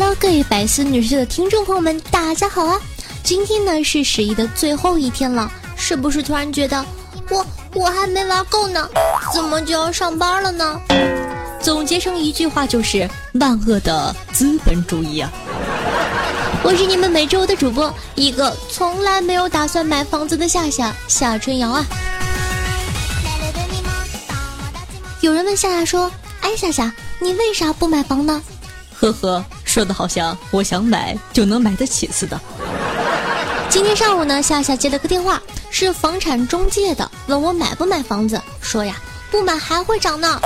[0.00, 2.80] Hello，各位百思女士的听众朋友们，大家好啊！
[3.22, 6.82] 今天呢是十一的最后一天了，是不是突然觉得
[7.28, 8.88] 我我还没玩够呢？
[9.30, 10.80] 怎么就要上班了呢？
[11.60, 15.30] 总结成一句话就是万恶的资本主义啊！
[16.64, 21.84] 我是你们每周的主播，一个从来没有打算买房子的夏夏夏春瑶啊。
[25.20, 26.10] 有人问夏夏说
[26.40, 28.42] ：“哎，夏夏，你为啥不买房呢？”
[28.98, 32.38] 呵呵，说的好像我想买就能买得起似的。
[33.68, 35.40] 今天上午呢，夏夏接了个电话，
[35.70, 38.96] 是房产中介的，问我买不买房子，说呀，
[39.30, 40.40] 不买还会涨呢。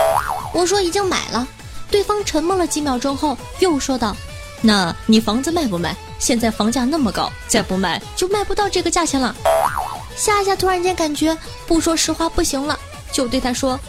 [0.53, 1.49] 我说已经买了。
[1.91, 4.15] 对方沉默了几秒钟后，又说道
[4.61, 5.97] ：“那你房子卖不卖？
[6.19, 9.35] 现在房价那么高，再不卖就卖不到这个价钱了。”
[10.15, 11.35] 夏夏突然间感觉
[11.67, 12.79] 不说实话不行了，
[13.11, 13.81] 就对他说。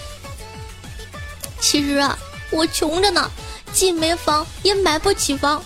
[1.60, 2.18] 其实啊，
[2.52, 3.30] 我穷着呢，
[3.76, 5.62] 既没房也买不起房。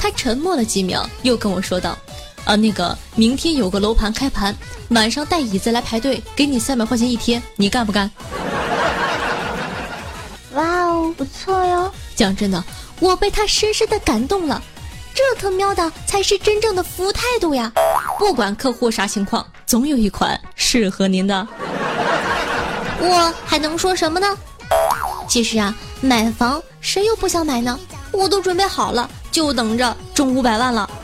[0.00, 1.96] 他沉默了几秒，又跟我说道
[2.44, 4.54] ：“啊，那个明天有个楼盘开盘，
[4.90, 8.10] 晚上带椅子来排队，给你三百块钱一天，你干不干？”
[10.54, 11.92] 哇哦，不错哟！
[12.16, 12.62] 讲真的，
[12.98, 14.60] 我被他深深的感动了。
[15.14, 17.70] 这他喵的才是真正的服务态度呀！
[18.18, 21.46] 不管客户啥情况，总有一款适合您的。
[23.00, 24.26] 我还能说什么呢？
[25.28, 27.78] 其实啊，买房谁又不想买呢？
[28.12, 30.88] 我都准备好了，就等着中五百万了。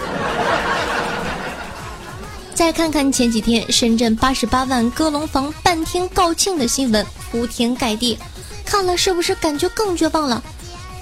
[2.54, 8.18] 再看看前几天深圳八十八万歌龙房半天告罄的新闻，铺天盖地，
[8.64, 10.42] 看了是不是感觉更绝望了？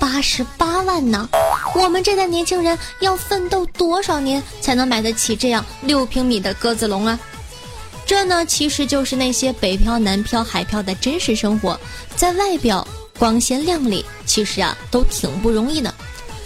[0.01, 1.29] 八十八万呢，
[1.75, 7.17] 我们这代年轻人要奋斗多少年才能买得起这样六平米的鸽子笼啊？
[8.05, 11.79] 这呢，其实就是那些北漂、南漂、海漂的真实生活，
[12.17, 12.85] 在外表。
[13.23, 15.95] 光鲜亮丽，其实啊都挺不容易的。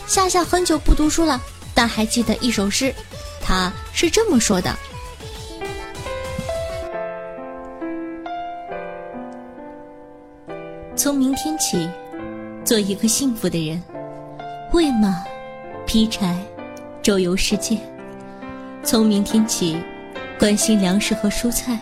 [0.07, 1.41] 夏夏很久不读书了，
[1.75, 2.95] 但还记得一首诗，
[3.41, 4.77] 他是这么说的：
[10.95, 11.89] 从明天起，
[12.63, 13.83] 做一个幸福的人，
[14.75, 15.25] 喂马，
[15.87, 16.37] 劈柴，
[17.03, 17.79] 周游世界。
[18.83, 19.83] 从明天起，
[20.39, 21.79] 关心粮食和蔬菜。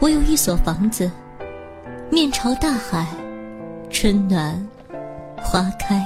[0.00, 1.08] 我有一所房子，
[2.10, 3.06] 面朝大海。
[3.92, 4.66] 春暖
[5.36, 6.02] 花开。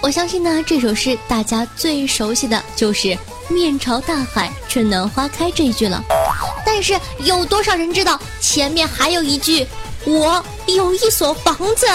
[0.00, 3.16] 我相信呢，这首诗大家最熟悉的就是
[3.48, 6.02] “面朝大海，春暖花开”这一句了。
[6.64, 9.66] 但是有多少人知道前面还有一句
[10.06, 11.86] “我有一所房子”？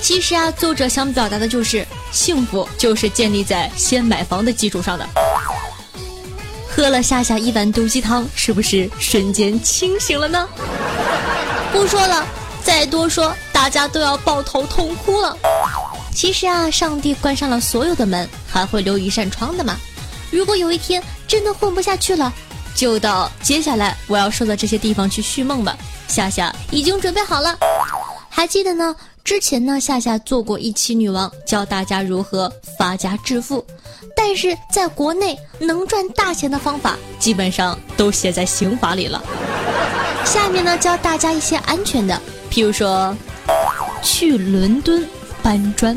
[0.00, 1.86] 其实啊，作者想表达的就是。
[2.12, 5.08] 幸福就是建立在先买房的基础上的。
[6.68, 10.48] 喝了夏夏一碗毒鸡汤，是不是瞬间清醒了呢？
[11.72, 12.24] 不说了，
[12.62, 15.36] 再多说大家都要抱头痛哭了。
[16.14, 19.76] 其实啊，上帝关上了所有的门，还会留一扇窗的嘛。
[20.30, 22.32] 如果有一天真的混不下去了，
[22.74, 25.76] 就到接下来我要说的这些地方去续梦吧。
[26.08, 27.56] 夏夏已经准备好了，
[28.30, 28.94] 还记得呢？
[29.24, 33.64] 之前呢，夏夏做过一期女王，教大家如何发家致富，
[34.16, 39.22] 但是在国内能赚大钱的方法，基本上都写在刑法里了。
[40.24, 43.16] 下面呢，教大家一些安全的，譬如说，
[44.02, 45.06] 去伦敦
[45.42, 45.96] 搬砖。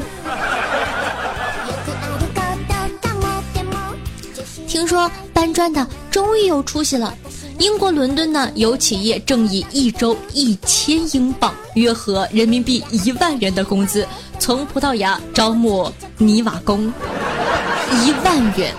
[4.68, 7.14] 听说搬砖的终于有出息了。
[7.58, 14.06] 英国伦敦呢，有企业正以一周一千英镑（约合人民币一万元）的工资，
[14.40, 16.92] 从葡萄牙招募泥瓦工。
[18.04, 18.74] 一万元，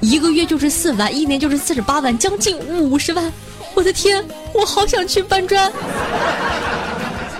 [0.00, 3.32] 一个月就是四万，一年就是四十八万，将近五十万。
[3.74, 5.70] 我的天，我好想去搬砖。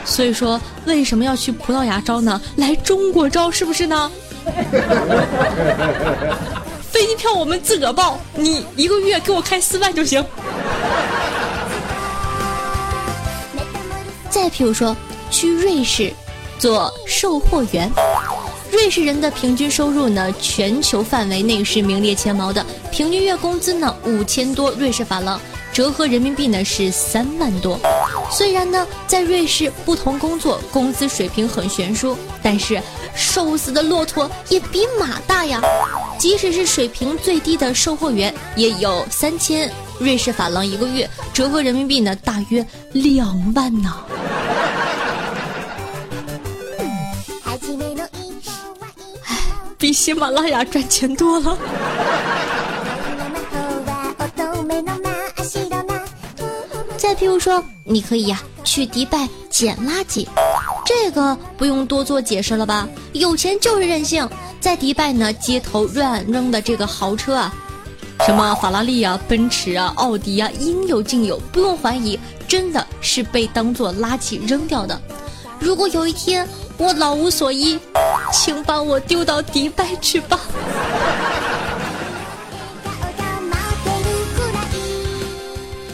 [0.04, 2.40] 所以说，为什么要去葡萄牙招呢？
[2.56, 4.10] 来中国招是不是呢？
[6.90, 10.24] 飞机票我们自个报，你一个月给我开四万就行。
[14.28, 14.96] 再譬如说，
[15.30, 16.12] 去瑞士
[16.58, 17.88] 做售货员，
[18.72, 25.40] 瑞士人的平均收入呢，全球范围内是名列前茅的，平均月工资呢五千多瑞士法郎，
[25.72, 27.78] 折合人民币呢是三万多。
[28.30, 32.80] 虽然呢在瑞士不同工作工资水平很悬殊，但是
[33.14, 35.60] 瘦死的骆驼也比马大呀。
[36.18, 43.94] 即使是水平最低的售货员，也有三千瑞士法郎一个月，折合人民币呢大约两万呢。
[49.78, 51.56] 比喜马拉雅赚钱多了。
[57.20, 60.26] 譬如说，你可以呀去迪拜捡垃圾，
[60.86, 62.88] 这个不用多做解释了吧？
[63.12, 64.26] 有钱就是任性，
[64.58, 67.54] 在迪拜呢街头乱扔的这个豪车啊，
[68.24, 72.18] 什么法拉利啊、奔驰啊、奥迪啊，应有尽有，不用怀疑，
[72.48, 74.98] 真的是被当做垃圾扔掉的。
[75.58, 77.78] 如果有一天我老无所依，
[78.32, 80.40] 请把我丢到迪拜去吧。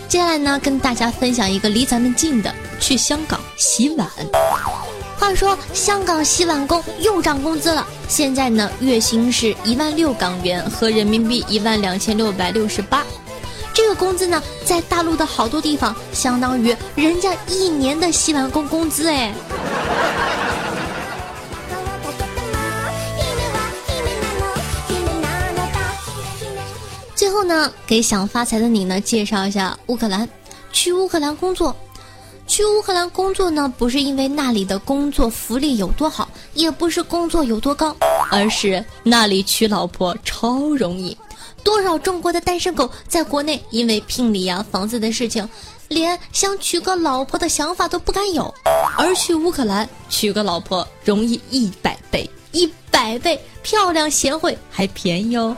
[0.08, 4.08] 接下来呢，跟大家分享一个离咱们近的，去香港洗碗。
[5.18, 13.04] 话说香港洗碗工又涨工资了，现在呢月薪是一万六港元，合人民币一万两千六百六十八。
[13.74, 19.34] 这个工资呢，在大陆的好多地方，相当于人家一年的洗碗工工资哎。
[27.26, 30.28] 最后呢，给想发财的你呢，介绍一下乌克兰。
[30.70, 31.74] 去乌克兰工作，
[32.46, 37.96] 去乌克兰工作呢，不是因为那里的工作福利有多好，也不是工作有多高，
[38.30, 41.18] 而是那里娶老婆超容易。
[41.64, 45.48] 多少中国的单身狗在国内因为聘礼呀、房子的事情，
[45.88, 48.54] 连想娶个老婆的想法都不敢有，
[48.96, 55.56] 而去乌克兰娶个老婆容易一百倍，一百倍漂亮、贤惠还便宜哦。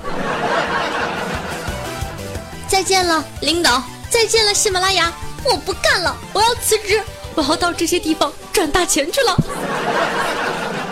[2.79, 3.83] 再见了，领导！
[4.09, 5.13] 再见了，喜马拉雅！
[5.43, 7.03] 我不干了，我要辞职，
[7.35, 9.37] 我要到这些地方赚大钱去了。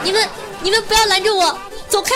[0.03, 0.29] 你们，
[0.63, 1.57] 你们不要拦着我，
[1.89, 2.13] 走开！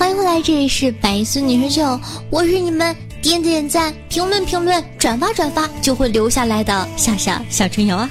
[0.00, 2.00] 欢迎回来，这里是百思女神秀，
[2.30, 8.10] 我是你们点点赞、评论评论、转发转发就会留下来的夏夏小春瑶啊。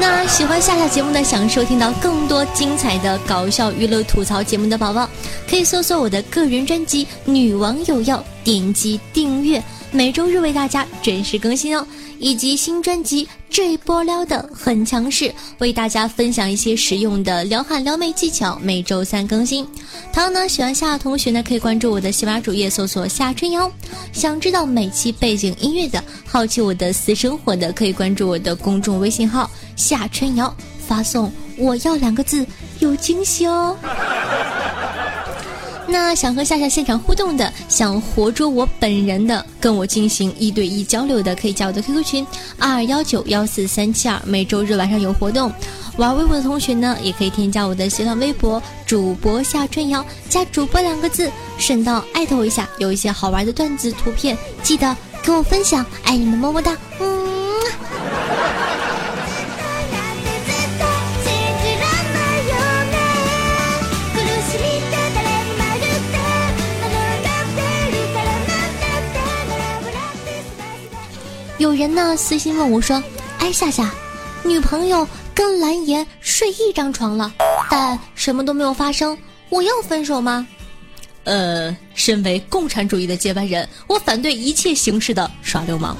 [0.00, 5.08] 那喜欢夏夏节目的，想收听到更多精彩的搞笑娱乐吐槽节目的宝宝，
[5.48, 9.62] 可以搜索我的个人专辑《女王有药》，点击订阅，
[9.92, 11.86] 每周日为大家准时更新哦。
[12.20, 15.24] 以及新专辑《这一波撩的很强势》，
[15.58, 19.66] 为大家分享一些实用的撩汉撩妹技巧，每周三更新。
[20.12, 23.70] 同样呢，喜欢夏夏同学呢，可以关注我的喜马主页，搜索夏春瑶。
[24.12, 30.54] 想知道每期背景音乐的，好奇我的私生活的，可以关注我的公众微信号夏春瑶，
[30.86, 32.46] 发送“我要”两个字，
[32.78, 33.76] 有惊喜哦。
[35.86, 42.26] 那想和夏夏现场互动的，想活捉我本人的，跟我进行一对一交流的，可以加我的 QQ 群
[42.58, 45.52] 二幺九幺四三七二，每周日晚上有活动。
[45.96, 57.13] 玩微博的同学呢，也可以添加我的新浪微博主播夏春瑶，加主播两个字，顺道艾特我一下，有一些好玩的段子图片，记得跟我分享，爱你们么么哒，嗯。
[71.64, 73.02] 有人呢私信问我说
[73.40, 73.90] ：“哎，夏夏，
[74.44, 77.32] 女朋友跟蓝颜睡一张床了，
[77.70, 79.16] 但什么都没有发生，
[79.48, 80.46] 我要分手吗？”
[81.24, 85.96] 呃，身为共产主义的接班人，我反对一切形式的耍流氓。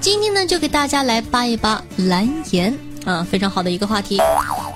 [0.00, 2.74] 今天呢，就给大家来扒一扒蓝颜
[3.04, 4.18] 啊，非常好的一个话题。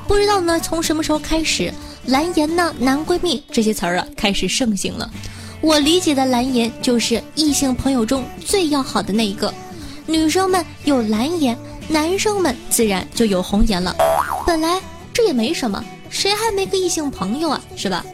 [0.07, 1.73] 不知道呢，从什么时候开始，
[2.05, 5.11] 蓝颜呢、男闺蜜这些词儿啊，开始盛行了。
[5.61, 9.52] 我理解的蓝颜就是异性朋友中最要好的那一个，
[10.07, 13.95] 女生们有蓝颜，男生们自然就有红颜了。
[14.47, 14.81] 本来
[15.12, 18.05] 这也没什么，谁还没个异性朋友啊，是吧？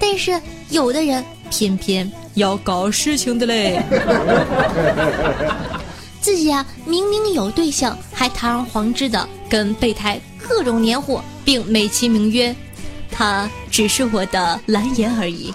[0.00, 3.80] 但是有的人偏偏要搞事情的嘞，
[6.20, 12.54] 自己啊明明有对象，还堂而皇之的跟备胎各种黏糊，并美其名曰
[13.12, 15.54] 他只是我的蓝颜而已。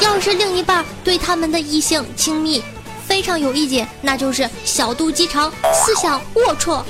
[0.00, 2.62] 要是另一半对他们的异性亲密
[3.06, 6.82] 非常有意见，那就是小肚鸡肠，思想龌龊。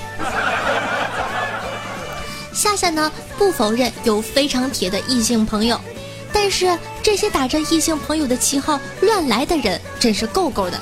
[2.53, 5.81] 夏夏呢，不否认有非常铁的异性朋友，
[6.33, 10.81] 但是这些打着异性朋友的旗号乱来的人真是够够的。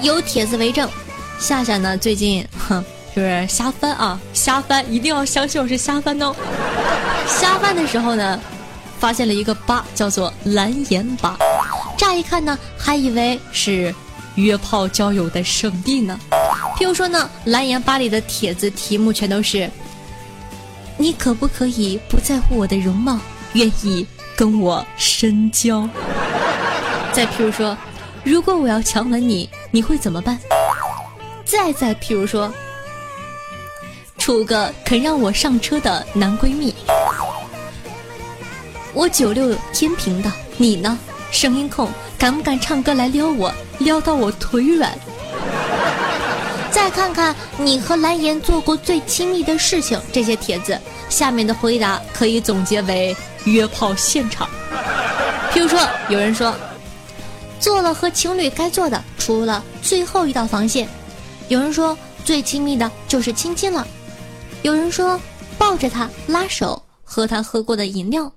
[0.00, 0.90] 有帖子为证，
[1.38, 6.34] 夏夏呢最近哼就是瞎翻啊，瞎翻，一定要相信我是瞎翻哦。
[7.28, 8.40] 瞎翻的时候呢，
[8.98, 11.38] 发现了一个吧，叫做蓝颜吧。
[11.96, 13.94] 乍一看呢，还以为是
[14.36, 16.18] 约炮交友的圣地呢。
[16.76, 19.70] 譬如说呢，蓝颜吧里的帖子题目全都是。
[20.96, 23.18] 你可不可以不在乎我的容貌，
[23.54, 25.88] 愿意跟我深交？
[27.12, 27.76] 再譬如说，
[28.22, 30.38] 如果我要强吻你，你会怎么办？
[31.44, 32.52] 再再譬如说，
[34.18, 36.74] 处个肯让我上车的男闺蜜。
[38.92, 40.96] 我九六天平的，你呢？
[41.34, 43.52] 声音控，敢不敢唱歌来撩我？
[43.80, 44.96] 撩到我腿软。
[46.70, 54.48] 再看看你和蓝颜做过最亲密的事情，这些帖子下面的回答可以总结为约炮现场。
[55.52, 56.54] 譬如说，有人说
[57.58, 60.86] 做了和情侣该做的，除了最后一道防线；
[61.48, 63.84] 有人说最亲密的就是亲亲了；
[64.62, 65.20] 有人说
[65.58, 68.30] 抱着他拉手，喝他喝过的饮料；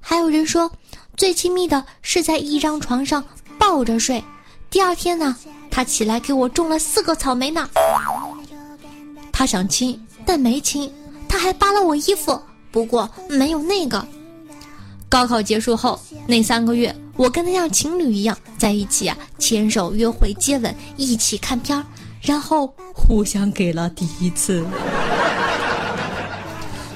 [0.00, 0.70] 还有人说
[1.20, 3.22] 最亲密的是在一张床上
[3.58, 4.24] 抱着睡。
[4.70, 5.36] 第二天呢？
[5.70, 7.68] 他起来给我种了四个草莓呢。
[9.30, 10.90] 他想亲，但没亲。
[11.28, 14.02] 他还扒了我衣服，不过没有那个。
[15.10, 21.84] 高考结束后那三个月，我跟他像情侣一样在一起啊，牵手、约会、接吻，一起看片儿，
[22.22, 24.64] 然后互相给了第一次。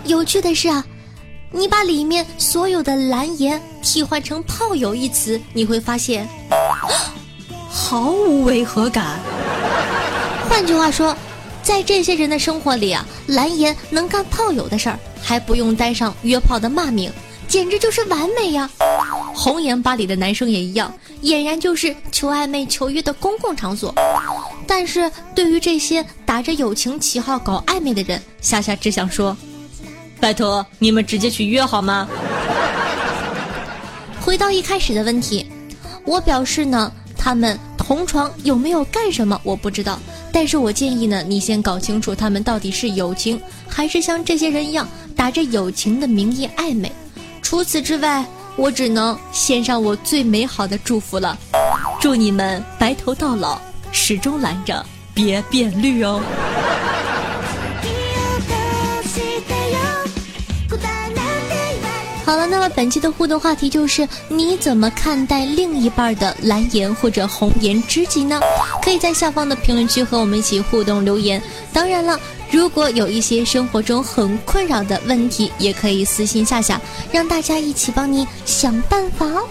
[0.07, 0.83] 有趣的是啊，
[1.57, 6.29] 你把里面所有的蓝颜替换成炮友一词，你会发现。
[7.71, 9.21] 毫无违和感。
[10.49, 11.17] 换句话说，
[11.63, 17.09] 在这些人的生活里啊，蓝颜能干炮友的事儿，还不用带上约炮的骂名，
[17.47, 18.69] 简直就是完美呀。
[19.33, 20.93] 红颜吧里的男生也一样，
[21.23, 23.95] 俨然就是求暧昧、求约的公共场所。
[24.67, 29.37] 但是对于这些打着友情旗号搞暧昧的人，夏夏只想说：
[30.25, 32.09] 拜托你们直接去约好吗？
[34.23, 35.47] 回到一开始的问题，
[36.07, 37.59] 我表示呢，他们。
[37.77, 39.99] 同床有没有干什么我不知道，
[40.33, 43.39] 但是我建议呢，你先搞清楚他们到底是友情，
[43.69, 46.91] 还是像这些人一样打着友情的名义暧昧。
[47.43, 48.25] 除此之外，
[48.57, 51.37] 我只能献上我最美好的祝福了，
[52.01, 53.61] 祝你们白头到老，
[53.93, 56.23] 始终蓝着，别变绿哦。
[62.65, 68.41] 么本期的互动话题就是你怎么看待另一半的蓝颜或者红颜知己呢？
[68.83, 71.43] 可以在下方的评论区和我们一起互动留言。
[71.75, 72.19] 当然了，
[72.51, 76.81] 如果有一些生活中很困扰的问题，也可以私信夏夏，
[77.13, 79.47] 让大家一起帮你想办法哦。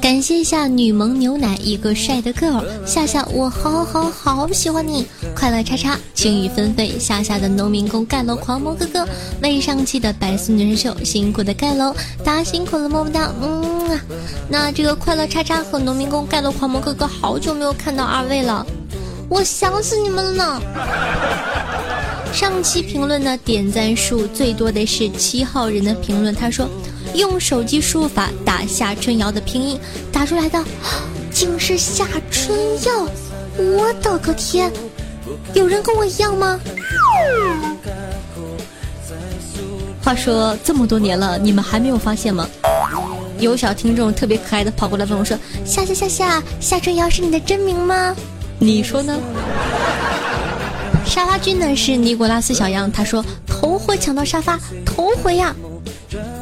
[0.00, 9.06] 感谢一下女萌牛奶一个帅的 girl，夏夏我好好好喜欢你，快乐叉叉轻雨纷飞，夏夏的农民工盖楼狂魔哥哥，
[9.42, 11.94] 未上期的白素女神秀辛苦的盖楼，
[12.24, 14.00] 大家辛苦了么么哒，嗯，
[14.48, 18.66] 那这个快乐叉叉和农民工盖楼狂魔哥哥好久没有看到二位了，
[19.28, 20.62] 我想死你们了呢。
[22.32, 26.68] 上期评论呢点赞数最多的是七号人的评论，他说。
[27.14, 29.78] 用手机输入法打夏春瑶的拼音，
[30.12, 30.62] 打出来的
[31.30, 33.08] 竟是夏春瑶！
[33.56, 34.70] 我的个天，
[35.54, 36.60] 有人跟我一样吗？
[40.02, 42.48] 话说这么多年了，你们还没有发现吗？
[43.38, 48.14] 有小听众特别可爱的跑过来问我说：“夏夏夏夏，夏春瑶是你的真名吗？”
[48.58, 49.18] 你说呢？
[51.04, 55.54] 沙发君呢是尼古拉斯小杨，他说头回抢到沙发，头回呀。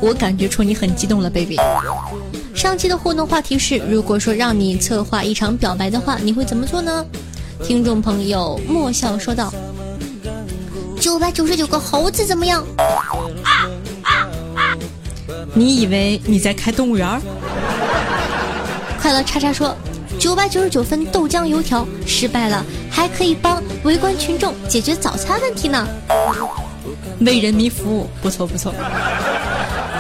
[0.01, 1.57] 我感觉出你很激动了，baby。
[2.55, 7.05] 上期的互动话题是：如果说让你策划一场表白的话，你会怎么做呢？
[7.65, 9.53] 听众朋友莫笑说道
[11.01, 12.65] ：“九百九十九个猴子怎么样？”
[15.55, 17.21] 你以为你在开动物园？
[19.01, 19.75] 快乐叉叉说，
[20.19, 25.87] 九百九十九份豆浆油条失败了，还可以帮围观群众解决早餐问题呢。
[27.21, 28.75] 为人民服务，不错不错。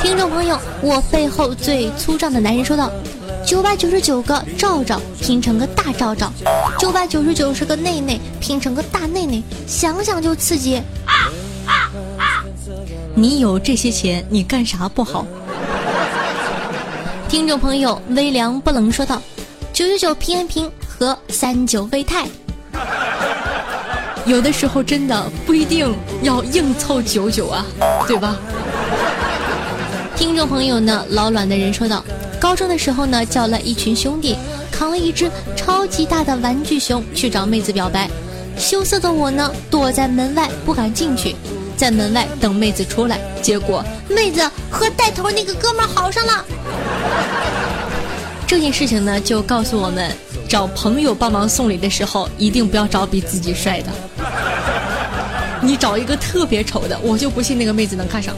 [0.00, 2.90] 听众朋友，我背后最粗壮的男人说道：
[3.44, 6.32] 九百九十九个罩罩拼成个大罩罩，
[6.78, 10.80] 九百九十九十个内内拼成个大内内，想想就刺激。
[13.14, 15.26] 你有这些钱，你干啥不好？
[17.28, 19.20] 听众朋友，微凉不冷说道：
[19.72, 22.26] 九九九平安平和三九胃泰。
[24.26, 27.64] 有的时候真的不一定要硬凑九九啊，
[28.08, 28.36] 对吧？
[30.16, 32.02] 听众朋友呢，老卵的人说道：
[32.40, 34.34] 高中的时候呢，叫了一群兄弟，
[34.70, 38.08] 扛了一只超级大的玩具熊去找妹子表白，
[38.56, 41.36] 羞涩的我呢，躲在门外不敢进去。
[41.76, 46.44] 在门外等妹子出来，结果妹子和带头那个哥们好上了。
[48.46, 50.10] 这件事情呢，就告诉我们，
[50.48, 53.92] 找朋友帮忙送礼的时候，一定不要找比自己帅的。
[55.60, 58.34] 你找一个特别丑的，我就不信那个妹子能看上。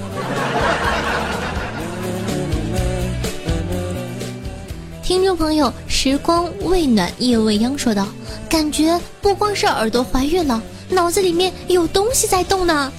[5.09, 8.07] 听众朋友，时光未暖夜未央说道
[8.47, 12.93] ：“感觉不光是耳朵怀孕了。”脑子里面有东西在动呢，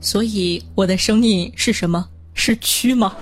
[0.00, 2.06] 所以我的声音是什么？
[2.32, 3.16] 是蛆吗？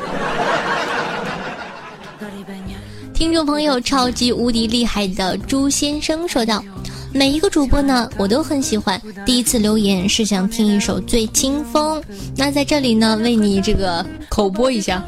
[3.14, 6.62] 听众朋友，超级无敌厉害的朱先生说道
[7.10, 9.00] ：“每一个主播呢，我都很喜欢。
[9.24, 11.98] 第一次留言是想听一首《醉清风》，
[12.36, 15.02] 那在这里呢，为你这个口播一下。”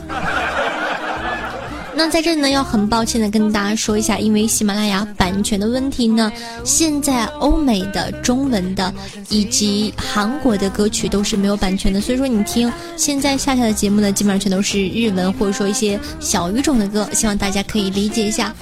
[1.99, 6.31] 那在这里呢，要很抱歉的跟大家说一下，因为喜马拉雅版权的问题呢，
[6.63, 8.93] 现在欧美的、中文的
[9.31, 18.55] 以及韩国的歌曲都是没有版权的，所以说你听现在下下的节目呢，基本上全都是日文或者说一些小语种的歌，希望大家可以理解一下，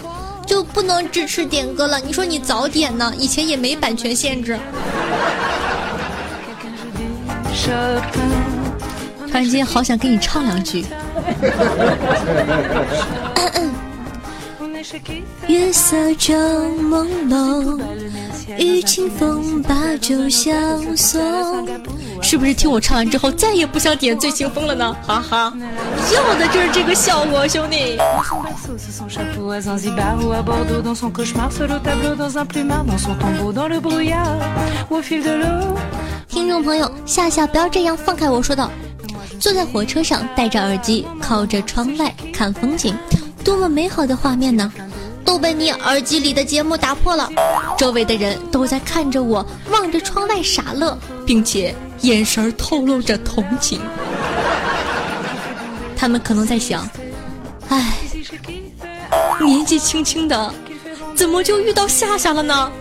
[0.47, 1.99] 就不能支持点歌了。
[1.99, 4.57] 你说你早点呢，以前也没版权限制。
[9.27, 10.85] 突然间好想给你唱两句。
[15.47, 17.81] 月色正朦胧，
[18.59, 20.55] 与清风把酒相
[20.97, 21.67] 送。
[22.23, 24.97] 是不是听我唱完之后再也不想点醉清风了呢？
[25.07, 25.53] 哈哈，
[26.13, 27.99] 要的就是这个效果，兄弟。
[36.29, 38.71] 听众朋友，夏夏不要这样，放开我说道。
[39.45, 42.97] 坐在火车上，戴着耳机，靠着窗外看风景，
[43.45, 44.73] 多么美好的画面呢！
[45.23, 47.29] 都被你耳机里的节目打破了。
[47.77, 53.79] 周围的人都在看着我，望着窗外傻乐，并且眼神透露着同情。
[55.95, 56.89] 他们可能在想：
[57.69, 57.99] 哎，
[59.45, 60.55] 年纪轻轻的，
[61.15, 62.73] 怎么就遇到夏夏了呢？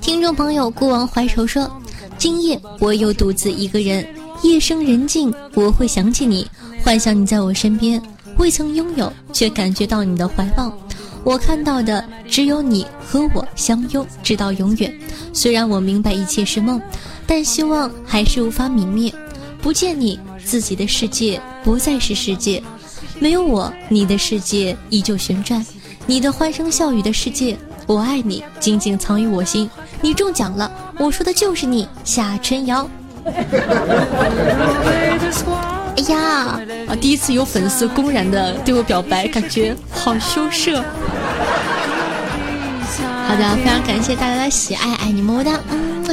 [0.00, 1.68] 听众朋友，孤王怀愁说
[2.16, 4.06] ：“今夜我又独自一个人，
[4.42, 6.46] 夜深人静，我会想起你，
[6.84, 8.00] 幻想你在我身边，
[8.38, 10.72] 未曾拥有，却感觉到你的怀抱。
[11.24, 14.92] 我看到的只有你和我相拥，直到永远。
[15.32, 16.80] 虽然我明白一切是梦，
[17.26, 19.12] 但希望还是无法泯灭。
[19.60, 22.62] 不见你，自己的世界不再是世界；
[23.18, 25.64] 没有我，你的世界依旧旋转，
[26.06, 29.68] 你的欢声笑语的世界。”我爱你，静静藏于我心。
[30.00, 32.88] 你中奖了，我说的就是你，夏春瑶。
[35.96, 40.82] 哎呀，啊，第一次有粉丝公然的对我表白，感觉好羞涩。
[43.26, 45.60] 好的，非常感谢大家的喜爱，爱你么么哒。
[45.70, 46.04] 嗯。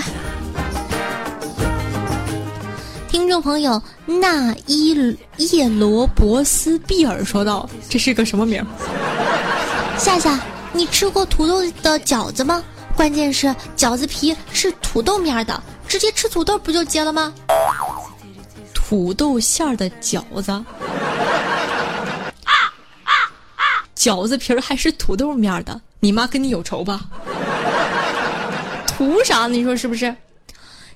[3.08, 8.66] 听众朋友，纳伊叶罗伯斯比尔说道：“这是个什么名？”
[9.98, 10.40] 夏夏。
[10.74, 12.64] 你吃过土豆的饺子吗？
[12.96, 17.34] 关键是饺子皮是土豆面的，直接吃土豆不就结了吗？
[18.74, 20.66] 土豆馅儿的饺子，啊
[22.44, 22.54] 啊
[23.56, 23.64] 啊
[23.96, 27.02] 饺子皮儿还是土豆面的，你妈跟你有仇吧？
[28.86, 29.50] 图啥呢？
[29.50, 30.14] 你说是不是？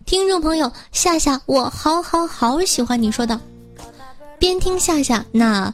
[0.05, 3.39] 听众朋友，夏夏，我好好好喜欢你说的，
[4.37, 5.73] 边听夏夏那。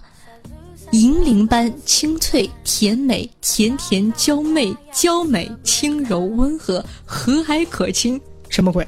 [0.92, 8.20] 银铃般清脆甜美，甜甜娇媚娇美，轻柔温和，和蔼可亲。
[8.50, 8.86] 什么鬼？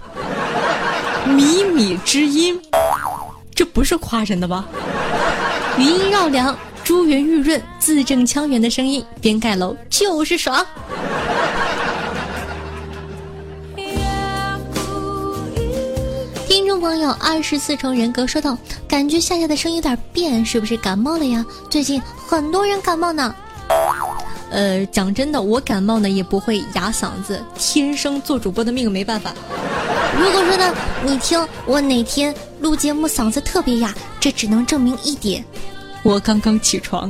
[1.26, 2.60] 靡靡之音，
[3.56, 4.66] 这不是夸人的吧？
[5.78, 10.66] 余音绕梁，珠圆玉润，字正腔圆的声音，边盖楼就是爽。
[16.84, 18.58] 朋友二十四重人格说道
[18.90, 21.44] ：“感觉夏夏的声音有点变，是不是感冒了呀？
[21.70, 23.34] 最近很多人感冒呢。”
[24.52, 29.34] 呃，讲真的，我感冒呢也不会哑嗓子，天生做主播的命没办法。
[30.20, 35.42] 如果说呢，你听我哪天录节目嗓子特别哑，这只能证明一点，
[36.04, 37.10] 我刚刚起床。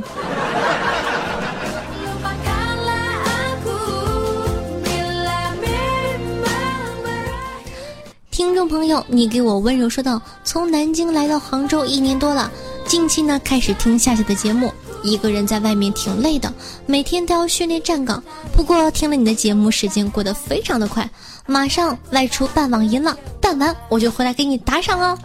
[8.63, 12.49] 众朋友，你给我温柔说道：“从南京来到杭州一年多了，
[12.86, 14.73] 近期呢开始听夏夏的节目。”
[15.04, 16.54] 一个人在外面挺累的，
[16.86, 18.23] 每天都要训练站岗。
[18.56, 21.10] 不过听了你的节目，时间过得非常的快，
[21.45, 25.17] 马上外出办网银了，办完我就回来给你打赏哦。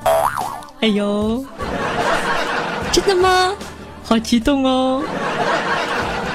[0.80, 1.44] 哎呦，
[2.90, 3.54] 真的吗？
[4.02, 5.00] 好激动哦！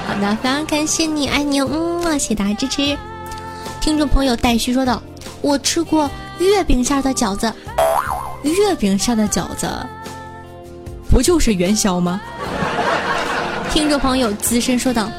[0.08, 2.98] 好的，非常感谢你，爱你，嗯，谢谢大家支持。
[3.82, 5.04] 听众朋友黛旭说道
[5.44, 7.52] ：“我吃过月饼馅的饺子，
[8.44, 9.68] 月饼馅的饺子，
[11.10, 12.20] 不就是元宵吗？”
[13.72, 15.10] 听众朋友资深说道：“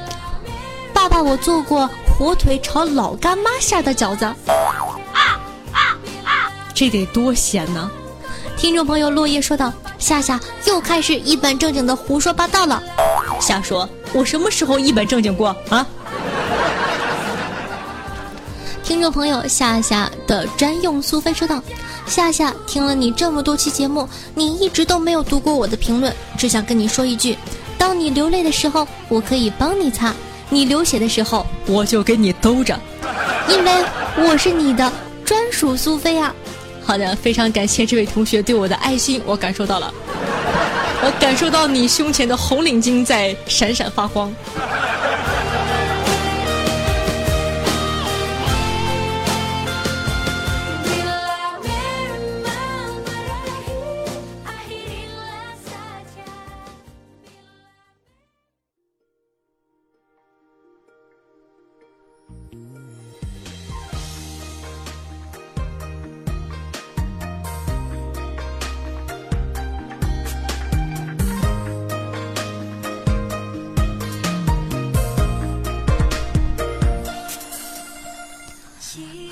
[0.93, 4.33] 爸爸，我做过火腿炒老干妈馅的饺子，
[6.75, 7.91] 这得多咸呢！”
[8.57, 12.83] 听众朋友落叶说道：“夏夏又开始一本正经的胡说八道了。”
[13.41, 15.87] 瞎说，我什么时候一本正经过啊？
[18.85, 21.63] 听众朋友夏夏的专用苏菲说道
[22.07, 27.39] ：“夏夏，听了你这么多期节目，你一直都没有读过我的评论，只想跟你说一句。”
[27.79, 30.13] 当你流泪的时候，我可以帮你擦；
[30.51, 32.77] 你流血的时候，我就给你兜着，
[33.49, 33.71] 因为
[34.17, 34.93] 我是你的
[35.25, 36.35] 专属苏菲啊！
[36.83, 39.95] 好的，非常感谢这位同学对我的爱心，我感受到了，
[41.05, 44.35] 我感受到你胸前的红领巾在闪闪发光。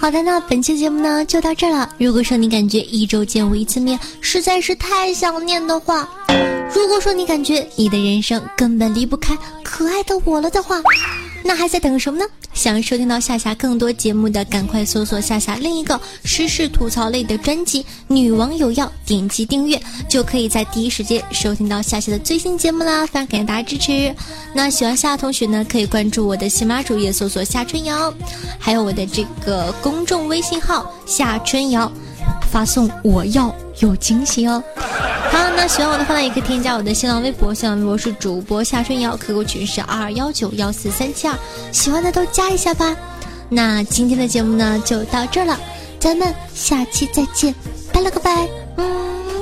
[0.02, 1.88] 好的，那本期节目呢就到这了。
[1.96, 6.08] 如果说你感觉一周见我一次面实在是太想念的话，
[6.74, 10.82] 如果说你感觉你的人生根本离不开可爱的我了的话，
[11.44, 12.24] 那还在等什么呢？
[12.54, 23.06] 想收听到夏夏更多节目的，赶快搜索夏夏另一个时事吐槽类的专辑《女王有药》，点击订阅就可以在第一时间收听到夏夏的最新节目啦！
[23.06, 24.14] 非常感谢大家支持。
[24.54, 28.12] 那喜欢夏夏同学呢，可以关注我的喜马主页，搜索夏春瑶，
[28.58, 31.90] 还有我的这个公众微信号夏春瑶，
[32.52, 34.62] 发送我要有惊喜哦。
[34.76, 41.34] 好，那喜欢我的话呢，也可以添加我的新浪微博，新浪微博是主播夏春瑶，QQ 群是二二幺九幺四三七二，
[41.72, 42.94] 喜欢的都加一下吧。
[43.48, 45.58] 那今天的节目呢，就到这儿了，
[45.98, 47.54] 咱们下期再见，
[47.90, 49.41] 拜了个拜，嗯。